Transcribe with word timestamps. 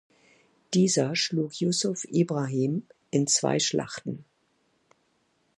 Dieser 0.73 1.15
schlug 1.15 1.53
Jussuf 1.53 2.05
Ibrahim 2.05 2.87
in 3.11 3.27
zwei 3.27 3.59
Schlachten. 3.59 4.25